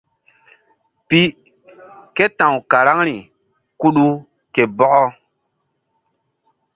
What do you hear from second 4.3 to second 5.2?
ke Bɔkɔ.